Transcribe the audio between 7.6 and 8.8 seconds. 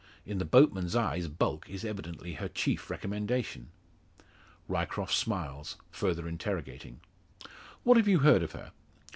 "What have you heard of her?"